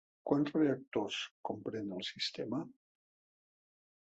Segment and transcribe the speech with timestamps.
[0.29, 1.17] Quants reactors
[1.49, 2.63] comprèn el sistema?